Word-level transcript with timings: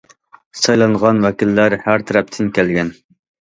سايلانغان 0.61 1.19
ۋەكىللەر 1.27 1.77
ھەر 1.85 2.07
تەرەپتىن 2.11 2.53
كەلگەن. 2.59 2.93